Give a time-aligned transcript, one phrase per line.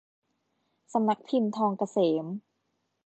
[0.93, 2.25] สำนักพิมพ์ทองเกษม